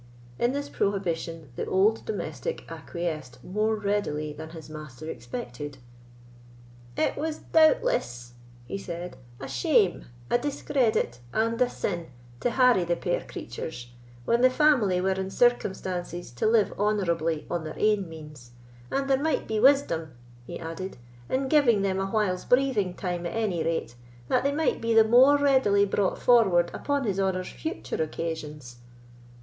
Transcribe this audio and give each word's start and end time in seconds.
In 0.39 0.51
this 0.51 0.67
prohibition, 0.67 1.49
the 1.55 1.65
old 1.67 2.03
domestic 2.07 2.65
acquiesced 2.71 3.37
more 3.43 3.75
readily 3.75 4.33
than 4.33 4.49
his 4.49 4.67
master 4.67 5.07
expected. 5.07 5.77
"It 6.97 7.15
was 7.15 7.37
doubtless," 7.37 8.33
he 8.65 8.79
said, 8.79 9.15
"a 9.39 9.47
shame, 9.47 10.05
a 10.27 10.39
discredit, 10.39 11.19
and 11.33 11.61
a 11.61 11.69
sin 11.69 12.07
to 12.39 12.49
harry 12.49 12.83
the 12.83 12.95
puir 12.95 13.21
creatures, 13.21 13.91
when 14.25 14.41
the 14.41 14.49
family 14.49 14.99
were 15.01 15.11
in 15.11 15.29
circumstances 15.29 16.31
to 16.31 16.47
live 16.47 16.73
honourably 16.79 17.45
on 17.47 17.63
their 17.63 17.77
ain 17.77 18.09
means; 18.09 18.53
and 18.89 19.07
there 19.07 19.21
might 19.21 19.47
be 19.47 19.59
wisdom," 19.59 20.13
he 20.47 20.59
added, 20.59 20.97
"in 21.29 21.47
giving 21.47 21.83
them 21.83 21.99
a 21.99 22.07
while's 22.07 22.43
breathing 22.43 22.95
time 22.95 23.27
at 23.27 23.35
any 23.35 23.63
rate, 23.63 23.93
that 24.29 24.43
they 24.43 24.51
might 24.51 24.81
be 24.81 24.95
the 24.95 25.03
more 25.03 25.37
readily 25.37 25.85
brought 25.85 26.17
forward 26.17 26.71
upon 26.73 27.03
his 27.03 27.19
honour's 27.19 27.49
future 27.49 28.01
occasions." 28.01 28.77